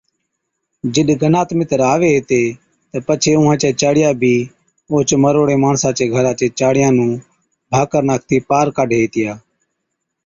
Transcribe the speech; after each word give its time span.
جِڏ 0.93 1.07
گنات 1.21 1.49
مِتر 1.57 1.79
آوي 1.93 2.09
ھِتي 2.15 2.43
تہ 2.89 2.97
پڇي 3.07 3.31
اُونهان 3.35 3.57
چِيا 3.61 3.71
چاڙِيا 3.81 4.09
بِي 4.21 4.35
اوهچ 4.89 5.09
مروڙي 5.23 5.55
ماڻسان 5.63 5.93
چي 5.97 6.05
گھرا 6.13 6.33
چي 6.39 6.47
چاڙِيان 6.59 6.93
نُون 6.97 7.11
ڀاڪر 7.71 8.01
ناکتِي 8.09 8.37
پار 8.49 8.67
ڪاڍي 8.75 8.97
هِتِيا 9.03 9.33